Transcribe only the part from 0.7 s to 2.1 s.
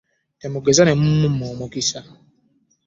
ne mumumma omukisa.